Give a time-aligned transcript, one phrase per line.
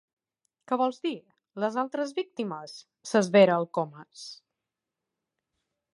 [0.69, 1.11] Què vols dir,
[1.65, 2.75] les altres víctimes?
[3.11, 4.27] —s'esvera el Comas.